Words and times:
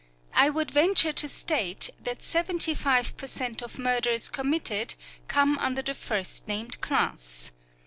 I 0.33 0.49
would 0.49 0.71
venture 0.71 1.11
to 1.13 1.27
state 1.27 1.91
that 2.01 2.23
seventy 2.23 2.73
five 2.73 3.15
per 3.17 3.27
cent 3.27 3.61
of 3.61 3.77
murders 3.77 4.29
committed 4.29 4.95
come 5.27 5.59
under 5.59 5.83
the 5.83 5.93
first 5.93 6.47
named 6.47 6.81
class. 6.81 7.51